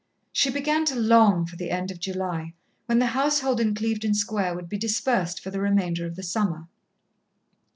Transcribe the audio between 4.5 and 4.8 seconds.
would be